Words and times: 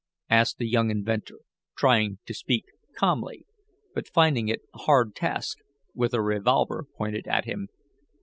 asked 0.31 0.57
the 0.57 0.67
young 0.67 0.89
inventor, 0.89 1.37
trying 1.77 2.17
to 2.25 2.33
speak 2.33 2.65
calmly, 2.97 3.45
but 3.93 4.07
finding 4.09 4.47
it 4.47 4.61
a 4.73 4.79
hard 4.79 5.13
task, 5.13 5.59
with 5.93 6.15
a 6.15 6.23
revolver 6.23 6.87
pointed 6.97 7.27
at 7.27 7.45
him. 7.45 7.67